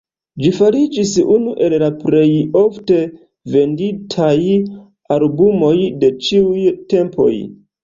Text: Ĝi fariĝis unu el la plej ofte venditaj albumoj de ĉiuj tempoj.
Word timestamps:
Ĝi 0.43 0.49
fariĝis 0.59 1.11
unu 1.33 1.53
el 1.65 1.75
la 1.83 1.89
plej 1.99 2.29
ofte 2.63 2.97
venditaj 3.57 4.33
albumoj 5.19 5.75
de 6.05 6.13
ĉiuj 6.27 6.67
tempoj. 6.97 7.33